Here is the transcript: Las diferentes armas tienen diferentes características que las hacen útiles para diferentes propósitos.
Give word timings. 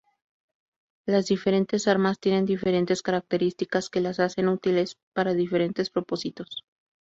Las 1.05 1.27
diferentes 1.27 1.87
armas 1.87 2.19
tienen 2.19 2.45
diferentes 2.45 3.03
características 3.03 3.91
que 3.91 4.01
las 4.01 4.19
hacen 4.19 4.47
útiles 4.49 4.97
para 5.13 5.35
diferentes 5.35 5.91
propósitos. 5.91 6.63